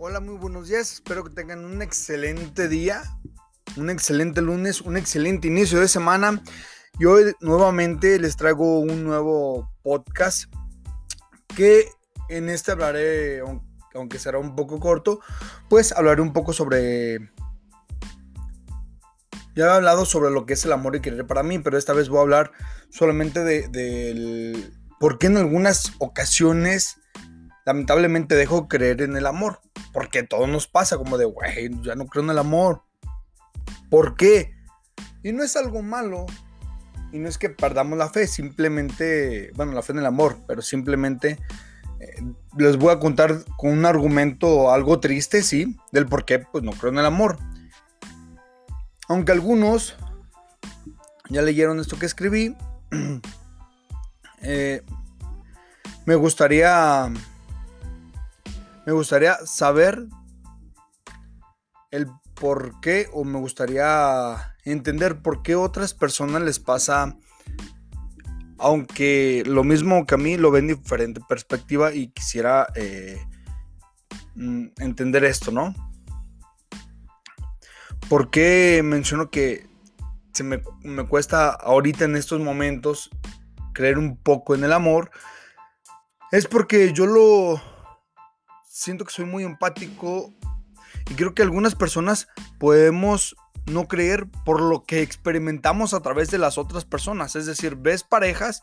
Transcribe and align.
Hola, 0.00 0.20
muy 0.20 0.36
buenos 0.36 0.68
días. 0.68 0.92
Espero 0.92 1.24
que 1.24 1.30
tengan 1.30 1.64
un 1.64 1.82
excelente 1.82 2.68
día, 2.68 3.02
un 3.76 3.90
excelente 3.90 4.40
lunes, 4.40 4.80
un 4.80 4.96
excelente 4.96 5.48
inicio 5.48 5.80
de 5.80 5.88
semana. 5.88 6.40
Y 7.00 7.06
hoy 7.06 7.34
nuevamente 7.40 8.20
les 8.20 8.36
traigo 8.36 8.78
un 8.78 9.02
nuevo 9.02 9.74
podcast 9.82 10.44
que 11.56 11.88
en 12.28 12.48
este 12.48 12.70
hablaré, 12.70 13.42
aunque 13.92 14.20
será 14.20 14.38
un 14.38 14.54
poco 14.54 14.78
corto, 14.78 15.18
pues 15.68 15.90
hablaré 15.90 16.22
un 16.22 16.32
poco 16.32 16.52
sobre... 16.52 17.32
Ya 19.56 19.64
he 19.64 19.70
hablado 19.70 20.04
sobre 20.04 20.30
lo 20.30 20.46
que 20.46 20.52
es 20.52 20.64
el 20.64 20.70
amor 20.70 20.94
y 20.94 21.00
querer 21.00 21.26
para 21.26 21.42
mí, 21.42 21.58
pero 21.58 21.76
esta 21.76 21.92
vez 21.92 22.08
voy 22.08 22.18
a 22.18 22.22
hablar 22.22 22.52
solamente 22.88 23.42
de, 23.42 23.66
del 23.66 24.78
por 25.00 25.18
qué 25.18 25.26
en 25.26 25.38
algunas 25.38 25.90
ocasiones 25.98 26.97
lamentablemente 27.68 28.34
dejo 28.34 28.66
creer 28.66 29.02
en 29.02 29.14
el 29.14 29.26
amor. 29.26 29.60
Porque 29.92 30.22
todo 30.22 30.46
nos 30.46 30.66
pasa 30.66 30.96
como 30.96 31.18
de, 31.18 31.26
güey, 31.26 31.70
ya 31.82 31.94
no 31.96 32.06
creo 32.06 32.24
en 32.24 32.30
el 32.30 32.38
amor. 32.38 32.82
¿Por 33.90 34.16
qué? 34.16 34.54
Y 35.22 35.32
no 35.32 35.42
es 35.42 35.54
algo 35.54 35.82
malo. 35.82 36.24
Y 37.12 37.18
no 37.18 37.28
es 37.28 37.36
que 37.36 37.50
perdamos 37.50 37.98
la 37.98 38.08
fe, 38.08 38.26
simplemente, 38.26 39.50
bueno, 39.54 39.72
la 39.72 39.82
fe 39.82 39.92
en 39.92 39.98
el 39.98 40.06
amor, 40.06 40.38
pero 40.46 40.62
simplemente 40.62 41.38
eh, 42.00 42.22
les 42.56 42.78
voy 42.78 42.90
a 42.90 42.98
contar 42.98 43.44
con 43.58 43.70
un 43.70 43.84
argumento 43.84 44.72
algo 44.72 44.98
triste, 44.98 45.42
sí, 45.42 45.76
del 45.92 46.06
por 46.06 46.24
qué, 46.24 46.38
pues 46.38 46.64
no 46.64 46.72
creo 46.72 46.90
en 46.92 46.98
el 46.98 47.06
amor. 47.06 47.38
Aunque 49.08 49.32
algunos 49.32 49.96
ya 51.28 51.42
leyeron 51.42 51.80
esto 51.80 51.98
que 51.98 52.06
escribí, 52.06 52.56
eh, 54.42 54.82
me 56.06 56.14
gustaría 56.14 57.10
me 58.88 58.94
gustaría 58.94 59.36
saber 59.44 60.06
el 61.90 62.06
por 62.32 62.80
qué 62.80 63.06
o 63.12 63.22
me 63.22 63.38
gustaría 63.38 64.56
entender 64.64 65.20
por 65.20 65.42
qué 65.42 65.56
otras 65.56 65.92
personas 65.92 66.40
les 66.40 66.58
pasa, 66.58 67.14
aunque 68.56 69.42
lo 69.44 69.62
mismo 69.62 70.06
que 70.06 70.14
a 70.14 70.16
mí 70.16 70.38
lo 70.38 70.50
ven 70.50 70.68
diferente 70.68 71.20
perspectiva 71.28 71.92
y 71.92 72.08
quisiera 72.12 72.66
eh, 72.76 73.20
mm, 74.36 74.68
entender 74.78 75.22
esto, 75.24 75.52
¿no? 75.52 75.74
¿Por 78.08 78.30
qué 78.30 78.80
menciono 78.82 79.28
que 79.28 79.68
se 80.32 80.44
me, 80.44 80.62
me 80.80 81.06
cuesta 81.06 81.50
ahorita 81.50 82.06
en 82.06 82.16
estos 82.16 82.40
momentos 82.40 83.10
creer 83.74 83.98
un 83.98 84.16
poco 84.16 84.54
en 84.54 84.64
el 84.64 84.72
amor? 84.72 85.10
Es 86.32 86.46
porque 86.46 86.94
yo 86.94 87.04
lo, 87.04 87.60
siento 88.78 89.04
que 89.04 89.12
soy 89.12 89.24
muy 89.24 89.42
empático 89.42 90.32
y 91.10 91.14
creo 91.14 91.34
que 91.34 91.42
algunas 91.42 91.74
personas 91.74 92.28
podemos 92.58 93.34
no 93.66 93.88
creer 93.88 94.26
por 94.44 94.62
lo 94.62 94.84
que 94.84 95.02
experimentamos 95.02 95.94
a 95.94 96.00
través 96.00 96.30
de 96.30 96.38
las 96.38 96.58
otras 96.58 96.84
personas. 96.84 97.34
Es 97.34 97.46
decir, 97.46 97.74
ves 97.74 98.04
parejas 98.04 98.62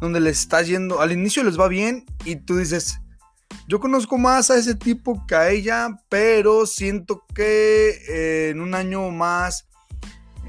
donde 0.00 0.20
les 0.20 0.40
está 0.40 0.60
yendo, 0.62 1.00
al 1.00 1.12
inicio 1.12 1.42
les 1.44 1.58
va 1.58 1.66
bien 1.66 2.04
y 2.24 2.36
tú 2.36 2.58
dices, 2.58 3.00
yo 3.66 3.80
conozco 3.80 4.18
más 4.18 4.50
a 4.50 4.58
ese 4.58 4.74
tipo 4.74 5.26
que 5.26 5.34
a 5.34 5.48
ella, 5.48 5.98
pero 6.10 6.66
siento 6.66 7.24
que 7.34 7.88
eh, 8.08 8.50
en 8.50 8.60
un 8.60 8.74
año 8.74 9.10
más 9.10 9.66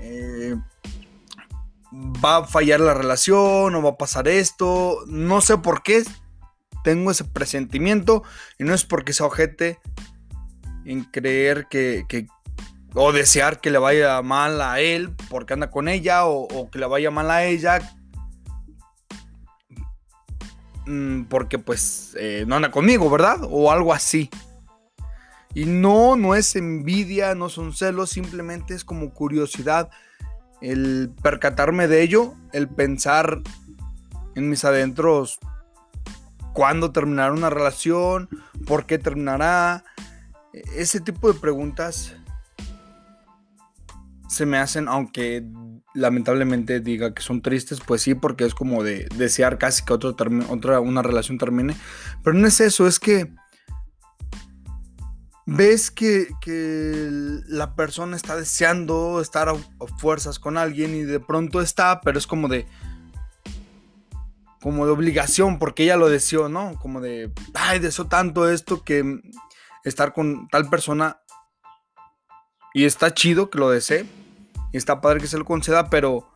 eh, 0.02 0.56
va 1.94 2.38
a 2.38 2.46
fallar 2.46 2.82
la 2.82 2.94
relación 2.94 3.74
o 3.74 3.82
va 3.82 3.92
a 3.92 3.98
pasar 3.98 4.28
esto. 4.28 5.00
No 5.08 5.40
sé 5.40 5.58
por 5.58 5.84
qué, 5.84 6.04
tengo 6.84 7.12
ese 7.12 7.26
presentimiento 7.26 8.24
y 8.58 8.64
no 8.64 8.74
es 8.74 8.86
porque 8.86 9.14
sea 9.14 9.28
ojete 9.28 9.80
en 10.86 11.04
creer 11.04 11.68
que, 11.70 12.28
o 12.94 13.12
desear 13.12 13.62
que 13.62 13.70
le 13.70 13.78
vaya 13.78 14.22
mal 14.22 14.62
a 14.62 14.80
él 14.80 15.14
porque 15.30 15.54
anda 15.54 15.70
con 15.70 15.88
ella 15.88 16.26
o, 16.26 16.70
que 16.72 16.80
le 16.80 16.88
vaya 16.88 17.12
mal 17.12 17.30
a 17.30 17.44
ella 17.44 17.80
mm, 20.86 21.24
porque 21.24 21.60
pues 21.60 22.16
eh, 22.20 22.46
no 22.48 22.56
anda 22.56 22.72
conmigo, 22.72 23.10
¿verdad? 23.10 23.40
O 23.50 23.72
algo 23.72 23.94
así. 23.94 24.30
Y 25.54 25.66
no, 25.66 26.16
no 26.16 26.36
es 26.36 26.56
envidia, 26.56 27.34
no 27.34 27.50
son 27.50 27.74
celos, 27.74 28.12
simplemente 28.12 28.76
es 28.76 28.84
como 28.84 29.14
curiosidad 29.14 29.90
el 30.62 31.12
percatarme 31.22 31.88
de 31.88 32.04
ello, 32.04 32.34
el 32.54 32.68
pensar 32.68 33.42
en 34.36 34.50
mis 34.50 34.64
adentros 34.64 35.40
cuándo 36.54 36.92
terminará 36.92 37.34
una 37.34 37.50
relación, 37.50 38.30
por 38.66 38.86
qué 38.86 38.98
terminará. 38.98 39.84
Ese 40.76 41.00
tipo 41.00 41.32
de 41.32 41.40
preguntas 41.40 42.16
se 44.28 44.46
me 44.46 44.58
hacen, 44.58 44.88
aunque 44.88 45.44
lamentablemente 45.94 46.80
diga 46.80 47.14
que 47.14 47.22
son 47.22 47.42
tristes, 47.42 47.80
pues 47.86 48.02
sí, 48.02 48.14
porque 48.16 48.46
es 48.46 48.54
como 48.54 48.84
de 48.84 49.08
desear 49.16 49.58
casi 49.58 49.84
que 49.84 49.94
otra 49.94 50.80
una 50.80 51.02
relación 51.02 51.38
termine. 51.38 51.76
Pero 52.24 52.38
no 52.38 52.48
es 52.48 52.60
eso, 52.62 52.88
es 52.88 53.00
que 53.00 53.34
ves 55.46 55.90
que, 55.90 56.28
que, 56.42 57.42
la 57.48 57.76
persona 57.76 58.16
está 58.16 58.36
deseando 58.36 59.20
estar 59.20 59.50
a, 59.50 59.56
fuerzas 59.98 60.38
con 60.38 60.58
alguien 60.58 60.96
y 60.96 61.02
de 61.02 61.20
pronto 61.20 61.62
está, 61.62 62.02
pero 62.02 62.20
es 62.20 62.28
como 62.28 62.48
de, 62.48 62.68
como 64.62 64.86
de 64.86 64.92
obligación, 64.92 65.58
porque 65.58 65.84
ella 65.84 65.98
lo 65.98 66.10
deseó, 66.10 66.50
¿no? 66.50 66.78
Como 66.80 67.00
de, 67.02 67.32
ay, 67.54 67.80
deseo 67.80 68.08
tanto 68.08 68.50
esto 68.50 68.84
que 68.84 69.22
estar 69.84 70.14
con 70.14 70.48
tal 70.50 70.70
persona. 70.70 71.22
Y 72.74 72.86
está 72.86 73.14
chido 73.14 73.50
que 73.50 73.58
lo 73.58 73.70
desee. 73.70 74.06
Y 74.72 74.78
está 74.78 75.02
padre 75.02 75.20
que 75.20 75.28
se 75.28 75.38
lo 75.38 75.46
conceda, 75.46 75.90
pero. 75.90 76.30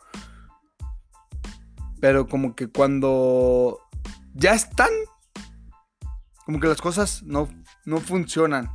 Pero 2.00 2.28
como 2.28 2.56
que 2.56 2.67
cuando 2.67 3.79
ya 4.33 4.53
están. 4.53 4.89
Como 6.45 6.59
que 6.59 6.67
las 6.67 6.81
cosas 6.81 7.23
no, 7.23 7.47
no 7.85 8.00
funcionan. 8.00 8.69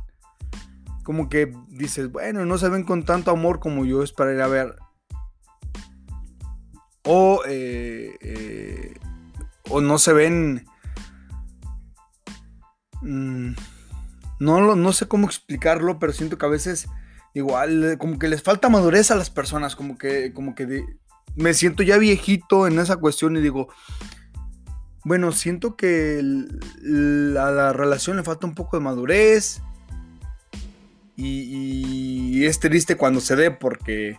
Como 1.03 1.27
que 1.27 1.53
dices, 1.69 2.11
bueno, 2.11 2.45
no 2.45 2.57
se 2.57 2.69
ven 2.69 2.83
con 2.83 3.03
tanto 3.03 3.31
amor 3.31 3.59
como 3.59 3.85
yo 3.85 4.03
esperaría 4.03 4.47
ver. 4.47 4.75
O 7.03 7.41
eh, 7.47 8.15
eh, 8.21 8.38
o 9.69 9.81
no 9.81 9.97
se 9.97 10.13
ven... 10.13 10.65
Mm, 13.01 13.53
no, 14.39 14.75
no 14.75 14.93
sé 14.93 15.07
cómo 15.07 15.27
explicarlo, 15.27 15.99
pero 15.99 16.13
siento 16.13 16.37
que 16.37 16.45
a 16.45 16.49
veces 16.49 16.87
igual 17.33 17.97
como 17.99 18.17
que 18.19 18.27
les 18.27 18.41
falta 18.41 18.69
madurez 18.69 19.11
a 19.11 19.15
las 19.15 19.29
personas, 19.29 19.75
como 19.75 19.97
que, 19.97 20.33
como 20.33 20.55
que 20.55 20.85
me 21.35 21.53
siento 21.53 21.83
ya 21.83 21.97
viejito 21.97 22.67
en 22.67 22.79
esa 22.79 22.97
cuestión 22.97 23.37
y 23.37 23.41
digo, 23.41 23.69
bueno, 25.03 25.31
siento 25.31 25.75
que 25.75 26.19
a 26.19 27.51
la 27.51 27.73
relación 27.73 28.17
le 28.17 28.23
falta 28.23 28.47
un 28.47 28.55
poco 28.55 28.77
de 28.77 28.83
madurez 28.83 29.61
y 31.15 32.45
es 32.45 32.59
triste 32.59 32.95
cuando 32.95 33.19
se 33.19 33.35
dé 33.35 33.51
porque 33.51 34.17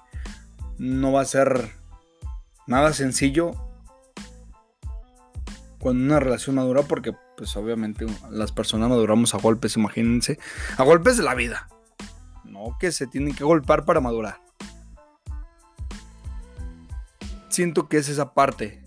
no 0.78 1.12
va 1.12 1.22
a 1.22 1.27
ser 1.27 1.71
nada 2.67 2.93
sencillo 2.93 3.69
con 5.80 6.00
una 6.00 6.20
relación 6.20 6.56
madura, 6.56 6.82
porque 6.82 7.14
pues 7.36 7.56
obviamente 7.56 8.06
las 8.30 8.52
personas 8.52 8.91
maduramos 8.91 9.34
a 9.34 9.38
golpes, 9.38 9.76
imagínense, 9.76 10.38
a 10.76 10.84
golpes 10.84 11.16
de 11.16 11.22
la 11.22 11.34
vida, 11.34 11.68
no 12.44 12.76
que 12.78 12.92
se 12.92 13.06
tienen 13.06 13.34
que 13.34 13.44
golpear 13.44 13.84
para 13.84 14.00
madurar. 14.00 14.40
Siento 17.48 17.88
que 17.88 17.96
es 17.96 18.08
esa 18.08 18.34
parte. 18.34 18.84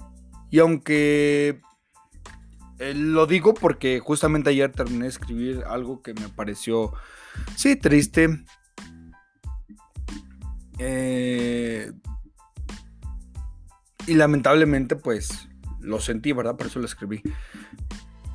Y 0.50 0.60
aunque 0.60 1.62
eh, 2.80 2.94
lo 2.94 3.26
digo 3.26 3.54
porque 3.56 4.00
justamente 4.00 4.52
ayer 4.52 4.72
terminé 4.72 5.04
de 5.04 5.10
escribir 5.10 5.64
algo 5.68 6.02
que 6.02 6.14
me 6.14 6.30
pareció, 6.30 6.94
sí, 7.56 7.76
triste. 7.76 8.46
Eh, 10.78 11.92
y 14.06 14.14
lamentablemente 14.16 14.96
pues 14.96 15.48
lo 15.84 16.00
sentí, 16.00 16.32
¿verdad? 16.32 16.56
Por 16.56 16.68
eso 16.68 16.80
lo 16.80 16.86
escribí. 16.86 17.22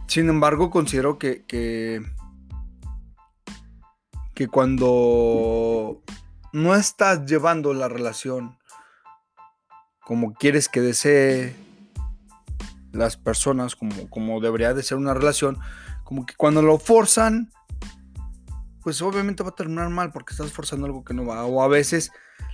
Sin 0.07 0.29
embargo, 0.29 0.71
considero 0.71 1.19
que, 1.19 1.45
que, 1.45 2.03
cuando 4.49 6.03
no 6.53 6.75
estás 6.75 7.27
llevando 7.27 7.75
la 7.75 7.89
relación 7.89 8.57
como 10.01 10.33
quieres 10.33 10.69
que 10.71 10.81
desee 10.81 11.55
las 12.93 13.19
personas, 13.19 13.77
como, 13.77 14.09
como 14.09 14.41
debería 14.41 14.73
de 14.73 14.83
ser 14.83 14.97
una 14.97 15.13
relación, 15.13 15.59
como 16.05 16.25
que 16.25 16.35
cuando 16.35 16.63
lo 16.63 16.79
forzan, 16.79 17.51
pues 18.83 19.03
obviamente 19.03 19.43
va 19.43 19.51
a 19.51 19.55
terminar 19.55 19.91
mal 19.91 20.11
porque 20.13 20.33
estás 20.33 20.51
forzando 20.51 20.87
algo 20.87 21.05
que 21.05 21.13
no 21.13 21.27
va. 21.27 21.45
O 21.45 21.63
a 21.63 21.69
veces 21.69 22.11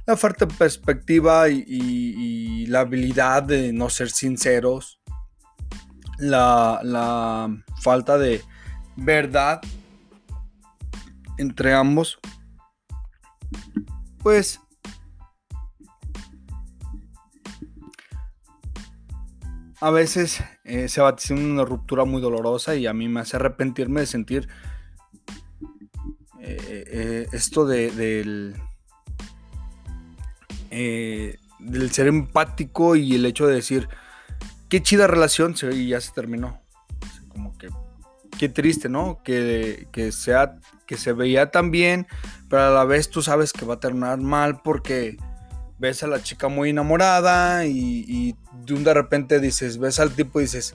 la 0.07 0.17
falta 0.17 0.47
de 0.47 0.55
perspectiva 0.55 1.49
y, 1.49 2.67
la 2.67 2.81
habilidad 2.81 3.43
de 3.43 3.73
no 3.73 3.91
ser 3.91 4.11
sinceros, 4.11 5.01
la, 6.19 7.51
falta 7.81 8.19
de 8.19 8.43
verdad 8.97 9.61
entre 11.39 11.75
ambos, 11.75 12.19
pues 14.23 14.61
a 19.81 19.91
veces 19.91 20.43
eh, 20.65 20.89
se 20.89 21.03
va 21.03 21.11
haciendo 21.11 21.45
una 21.45 21.65
ruptura 21.65 22.05
muy 22.05 22.23
dolorosa 22.23 22.75
y 22.75 22.87
a 22.87 22.95
mí 22.95 23.09
me 23.09 23.21
hace 23.21 23.37
arrepentirme 23.37 24.01
de 24.01 24.07
sentir 24.07 24.49
eh, 26.41 26.85
eh, 26.87 27.27
esto 27.33 27.67
de, 27.67 27.91
del, 27.91 28.55
del 30.75 31.93
ser 31.93 32.09
empático 32.09 32.97
y 32.97 33.15
el 33.15 33.27
hecho 33.27 33.47
de 33.47 33.55
decir, 33.55 33.89
qué 34.69 34.83
chida 34.83 35.07
relación 35.07 35.55
y 35.73 35.89
ya 35.89 36.01
se 36.01 36.13
terminó. 36.13 36.61
Como 37.29 37.57
que, 37.59 37.69
qué 38.39 38.49
triste, 38.49 38.89
¿no? 38.89 39.23
Que, 39.23 39.89
que, 39.93 40.13
sea, 40.13 40.59
que 40.87 40.97
se 40.97 41.13
veía 41.13 41.51
tan 41.51 41.71
bien, 41.71 42.07
pero 42.49 42.63
a 42.63 42.71
la 42.71 42.85
vez 42.85 43.11
tú 43.11 43.23
sabes 43.23 43.53
que 43.53 43.65
va 43.65 43.75
a 43.75 43.81
terminar 43.81 44.19
mal 44.19 44.61
porque 44.63 45.17
ves 45.79 46.03
a 46.03 46.07
la 46.07 46.23
chica 46.23 46.49
muy 46.49 46.71
enamorada 46.71 47.67
y, 47.67 48.37
un 48.71 48.85
de 48.85 48.95
repente 48.95 49.41
dices, 49.41 49.79
ves 49.79 50.01
al 50.01 50.13
tipo 50.13 50.41
y 50.41 50.45
dices, 50.45 50.75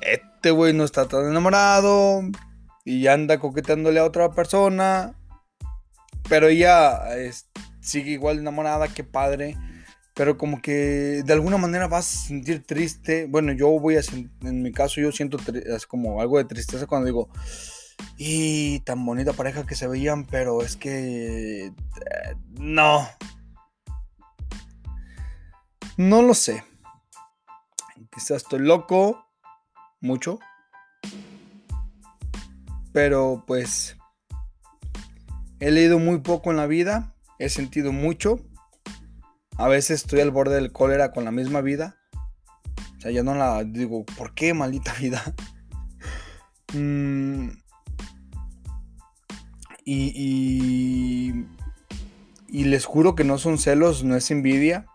este 0.00 0.50
güey 0.50 0.72
no 0.72 0.84
está 0.84 1.08
tan 1.08 1.26
enamorado 1.26 2.22
y 2.84 3.06
anda 3.06 3.38
coqueteándole 3.38 4.00
a 4.00 4.04
otra 4.04 4.30
persona, 4.32 5.14
pero 6.28 6.48
ella 6.48 7.16
sigue 7.80 8.12
igual 8.12 8.38
enamorada, 8.38 8.88
qué 8.88 9.04
padre. 9.04 9.56
Pero 10.14 10.36
como 10.36 10.60
que 10.60 11.22
de 11.24 11.32
alguna 11.32 11.56
manera 11.56 11.86
vas 11.86 12.12
a 12.12 12.26
sentir 12.28 12.64
triste. 12.64 13.26
Bueno, 13.26 13.52
yo 13.52 13.68
voy 13.78 13.96
a, 13.96 14.00
en 14.42 14.62
mi 14.62 14.72
caso 14.72 15.00
yo 15.00 15.12
siento 15.12 15.38
es 15.54 15.86
como 15.86 16.20
algo 16.20 16.38
de 16.38 16.44
tristeza 16.44 16.86
cuando 16.86 17.06
digo, 17.06 17.30
y 18.16 18.80
tan 18.80 19.04
bonita 19.04 19.32
pareja 19.32 19.66
que 19.66 19.74
se 19.74 19.86
veían, 19.86 20.26
pero 20.26 20.62
es 20.62 20.76
que 20.76 21.66
eh, 21.66 21.72
no, 22.58 23.08
no 25.96 26.22
lo 26.22 26.34
sé. 26.34 26.64
Quizás 28.12 28.38
estoy 28.38 28.60
loco, 28.60 29.24
mucho. 30.00 30.38
Pero 32.92 33.44
pues 33.46 33.96
he 35.60 35.70
leído 35.70 35.98
muy 35.98 36.18
poco 36.18 36.50
en 36.50 36.56
la 36.56 36.66
vida, 36.66 37.14
he 37.40 37.48
sentido 37.48 37.90
mucho. 37.90 38.38
A 39.56 39.66
veces 39.66 40.02
estoy 40.02 40.20
al 40.20 40.30
borde 40.30 40.54
del 40.54 40.72
cólera 40.72 41.10
con 41.10 41.24
la 41.24 41.32
misma 41.32 41.62
vida. 41.62 41.96
O 42.98 43.00
sea, 43.00 43.10
ya 43.10 43.22
no 43.22 43.34
la 43.34 43.64
digo, 43.64 44.04
¿por 44.04 44.34
qué 44.34 44.54
maldita 44.54 44.92
vida? 45.00 45.34
Mm. 46.72 47.48
y, 49.84 51.34
y, 52.48 52.64
les 52.64 52.84
juro 52.84 53.16
que 53.16 53.24
no 53.24 53.38
son 53.38 53.58
celos, 53.58 54.04
no 54.04 54.14
es 54.14 54.30
envidia. 54.30 54.86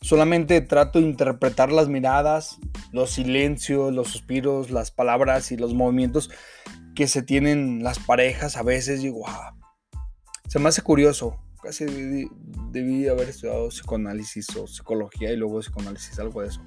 Solamente 0.00 0.60
trato 0.60 1.00
de 1.00 1.06
interpretar 1.06 1.72
las 1.72 1.88
miradas, 1.88 2.58
los 2.92 3.10
silencios, 3.10 3.92
los 3.92 4.08
suspiros, 4.08 4.70
las 4.70 4.90
palabras 4.90 5.50
y 5.52 5.56
los 5.56 5.74
movimientos 5.74 6.30
que 6.94 7.08
se 7.08 7.22
tienen 7.22 7.82
las 7.82 7.98
parejas 7.98 8.56
a 8.56 8.62
veces. 8.62 9.02
Digo, 9.02 9.24
se 10.48 10.58
me 10.58 10.68
hace 10.68 10.82
curioso. 10.82 11.40
Casi 11.62 11.84
debí, 11.84 13.08
haber 13.08 13.28
estudiado 13.28 13.68
psicoanálisis 13.68 14.56
o 14.56 14.66
psicología 14.66 15.30
y 15.30 15.36
luego 15.36 15.60
psicoanálisis, 15.60 16.18
algo 16.18 16.42
de 16.42 16.48
eso. 16.48 16.60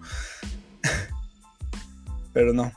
Pero 2.34 2.54
no. 2.54 2.72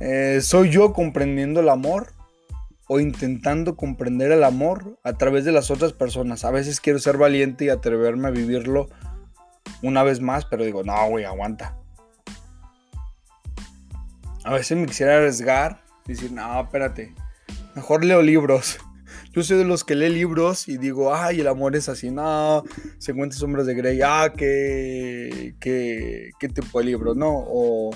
Eh, 0.00 0.40
¿Soy 0.42 0.70
yo 0.70 0.92
comprendiendo 0.92 1.60
el 1.60 1.68
amor 1.68 2.12
o 2.88 2.98
intentando 2.98 3.76
comprender 3.76 4.32
el 4.32 4.42
amor 4.42 4.98
a 5.04 5.12
través 5.12 5.44
de 5.44 5.52
las 5.52 5.70
otras 5.70 5.92
personas? 5.92 6.44
A 6.44 6.50
veces 6.50 6.80
quiero 6.80 6.98
ser 6.98 7.16
valiente 7.16 7.66
y 7.66 7.68
atreverme 7.68 8.28
a 8.28 8.32
vivirlo 8.32 8.88
una 9.82 10.02
vez 10.02 10.20
más, 10.20 10.44
pero 10.44 10.64
digo, 10.64 10.82
no, 10.82 11.08
güey, 11.08 11.24
aguanta. 11.24 11.78
A 14.42 14.52
veces 14.52 14.76
me 14.76 14.86
quisiera 14.86 15.16
arriesgar 15.16 15.84
y 16.06 16.12
decir, 16.12 16.32
no, 16.32 16.60
espérate, 16.60 17.14
mejor 17.76 18.04
leo 18.04 18.20
libros. 18.20 18.78
Yo 19.34 19.42
soy 19.42 19.58
de 19.58 19.64
los 19.64 19.82
que 19.82 19.96
lee 19.96 20.10
libros 20.10 20.68
y 20.68 20.78
digo, 20.78 21.12
ay, 21.12 21.40
el 21.40 21.48
amor 21.48 21.74
es 21.74 21.88
así, 21.88 22.08
no, 22.08 22.62
se 22.98 23.10
encuentra 23.10 23.36
sombras 23.36 23.66
de 23.66 23.74
Grey, 23.74 24.00
ah, 24.00 24.32
qué, 24.36 25.56
qué, 25.58 26.30
qué 26.38 26.48
tipo 26.48 26.78
de 26.78 26.84
libro, 26.84 27.16
no, 27.16 27.32
o, 27.34 27.90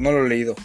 no 0.00 0.10
lo 0.10 0.26
he 0.26 0.28
leído. 0.28 0.56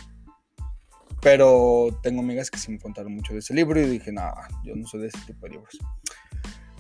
Pero 1.22 2.00
tengo 2.02 2.22
amigas 2.22 2.50
que 2.50 2.58
se 2.58 2.72
me 2.72 2.80
contaron 2.80 3.14
mucho 3.14 3.34
de 3.34 3.40
ese 3.40 3.54
libro 3.54 3.80
y 3.80 3.86
dije, 3.86 4.12
no, 4.12 4.24
yo 4.64 4.76
no 4.76 4.88
soy 4.88 5.02
de 5.02 5.08
ese 5.10 5.20
tipo 5.28 5.46
de 5.46 5.52
libros. 5.52 5.78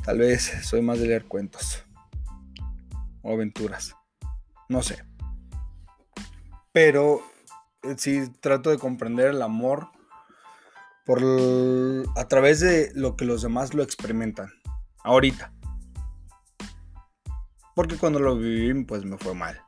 Tal 0.03 0.17
vez 0.17 0.51
soy 0.63 0.81
más 0.81 0.99
de 0.99 1.07
leer 1.07 1.25
cuentos 1.25 1.85
o 3.21 3.33
aventuras. 3.33 3.95
No 4.67 4.81
sé. 4.81 4.97
Pero 6.71 7.21
eh, 7.83 7.93
sí 7.97 8.23
trato 8.41 8.71
de 8.71 8.79
comprender 8.79 9.27
el 9.27 9.43
amor 9.43 9.89
por 11.05 11.21
a 12.15 12.27
través 12.27 12.59
de 12.59 12.91
lo 12.95 13.15
que 13.15 13.25
los 13.25 13.41
demás 13.41 13.73
lo 13.73 13.83
experimentan. 13.83 14.49
Ahorita. 15.03 15.53
Porque 17.75 17.97
cuando 17.97 18.19
lo 18.19 18.37
viví, 18.37 18.83
pues 18.85 19.03
me 19.03 19.17
fue 19.17 19.33
mal. 19.33 19.61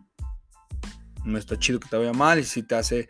No 1.24 1.38
está 1.38 1.58
chido 1.58 1.80
que 1.80 1.90
te 1.90 1.98
vaya 1.98 2.14
mal 2.14 2.40
y 2.40 2.44
sí 2.44 2.64
te 2.64 2.76
hace 2.76 3.10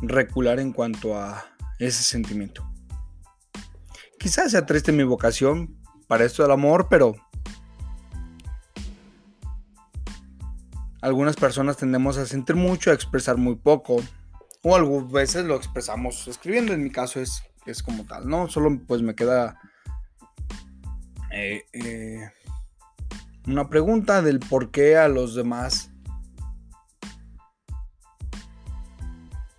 recular 0.00 0.58
en 0.58 0.72
cuanto 0.72 1.16
a 1.16 1.44
ese 1.78 2.02
sentimiento. 2.02 2.66
Quizás 4.18 4.52
sea 4.52 4.64
triste 4.64 4.92
mi 4.92 5.04
vocación 5.04 5.76
para 6.08 6.24
esto 6.24 6.42
del 6.42 6.52
amor, 6.52 6.88
pero 6.88 7.14
Algunas 11.04 11.36
personas 11.36 11.76
tendemos 11.76 12.16
a 12.16 12.24
sentir 12.24 12.56
mucho, 12.56 12.90
a 12.90 12.94
expresar 12.94 13.36
muy 13.36 13.56
poco. 13.56 14.02
O 14.64 14.74
algunas 14.74 15.12
veces 15.12 15.44
lo 15.44 15.54
expresamos 15.54 16.26
escribiendo. 16.26 16.72
En 16.72 16.82
mi 16.82 16.90
caso 16.90 17.20
es, 17.20 17.44
es 17.66 17.82
como 17.82 18.04
tal, 18.04 18.28
¿no? 18.28 18.48
Solo 18.48 18.76
pues 18.86 19.02
me 19.02 19.14
queda 19.14 19.60
eh, 21.30 21.62
eh, 21.72 22.28
una 23.46 23.68
pregunta 23.68 24.22
del 24.22 24.40
por 24.40 24.72
qué 24.72 24.96
a 24.96 25.06
los 25.06 25.36
demás. 25.36 25.92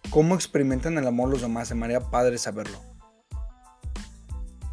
¿Cómo 0.09 0.35
experimentan 0.35 0.97
el 0.97 1.07
amor 1.07 1.29
los 1.29 1.41
demás? 1.41 1.69
Se 1.69 1.75
me 1.75 1.85
haría 1.85 1.99
padre 1.99 2.37
saberlo. 2.37 2.81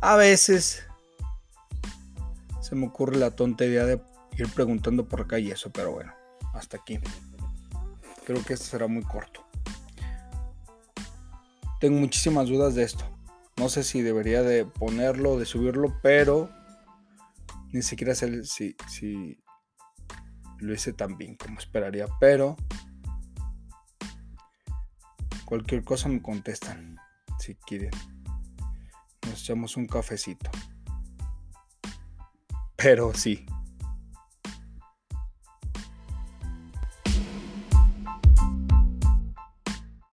A 0.01 0.17
veces 0.17 0.85
se 2.61 2.75
me 2.75 2.89
ocurre 2.89 3.17
la 3.17 3.31
tonta 3.31 3.65
idea 3.65 3.85
de 3.85 4.03
ir 4.37 4.49
preguntando 4.53 5.07
por 5.07 5.21
acá 5.21 5.39
y 5.39 5.53
eso, 5.53 5.71
pero 5.71 5.93
bueno 5.93 6.13
hasta 6.53 6.77
aquí. 6.77 6.99
Creo 8.25 8.45
que 8.45 8.55
esto 8.55 8.67
será 8.67 8.87
muy 8.87 9.03
corto. 9.03 9.45
Tengo 11.83 11.99
muchísimas 11.99 12.49
dudas 12.49 12.77
de 12.77 12.85
esto. 12.85 13.05
No 13.57 13.69
sé 13.69 13.83
si 13.83 14.03
debería 14.03 14.45
de 14.45 14.65
ponerlo, 14.65 15.37
de 15.37 15.45
subirlo, 15.45 15.99
pero 16.01 16.49
ni 17.73 17.83
siquiera 17.83 18.15
sé 18.15 18.45
si, 18.45 18.77
si 18.89 19.43
lo 20.61 20.73
hice 20.73 20.93
tan 20.93 21.19
bien 21.19 21.35
como 21.35 21.59
esperaría. 21.59 22.07
Pero 22.21 22.57
cualquier 25.45 25.83
cosa 25.83 26.09
me 26.09 26.23
contestan 26.23 26.99
si 27.41 27.57
quieren. 27.57 27.91
Nos 29.27 29.43
echamos 29.43 29.77
un 29.77 29.89
cafecito. 29.89 30.53
Pero 32.77 33.13
sí, 33.13 33.45